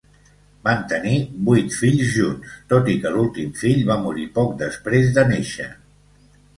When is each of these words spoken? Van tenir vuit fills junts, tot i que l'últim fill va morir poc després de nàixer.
Van 0.69 0.79
tenir 0.93 1.19
vuit 1.49 1.75
fills 1.81 2.09
junts, 2.15 2.57
tot 2.75 2.91
i 2.97 2.97
que 3.05 3.13
l'últim 3.19 3.55
fill 3.63 3.87
va 3.93 4.01
morir 4.09 4.29
poc 4.41 4.59
després 4.67 5.17
de 5.21 5.31
nàixer. 5.33 5.73